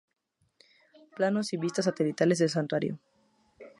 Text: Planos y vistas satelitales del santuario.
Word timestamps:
Planos 1.15 1.53
y 1.53 1.57
vistas 1.57 1.85
satelitales 1.85 2.39
del 2.39 2.49
santuario. 2.49 2.97